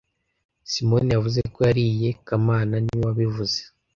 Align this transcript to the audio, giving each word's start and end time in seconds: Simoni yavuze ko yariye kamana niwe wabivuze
Simoni 0.71 1.09
yavuze 1.15 1.39
ko 1.53 1.59
yariye 1.67 2.09
kamana 2.25 2.75
niwe 2.83 3.03
wabivuze 3.07 3.59